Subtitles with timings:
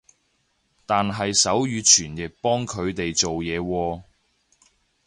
[0.87, 4.01] 但係手語傳譯幫佢哋做嘢喎